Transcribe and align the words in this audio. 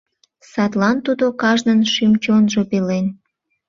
Садлан 0.51 0.97
тудо 1.05 1.25
кажнын 1.41 1.79
шӱм-чонжо 1.93 2.61
пелен. 2.69 3.05